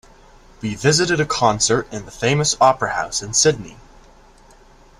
We 0.63 0.73
visited 0.73 1.19
a 1.19 1.27
concert 1.27 1.87
in 1.93 2.05
the 2.05 2.11
famous 2.11 2.57
opera 2.59 2.89
house 2.95 3.21
in 3.21 3.35
Sydney. 3.35 3.77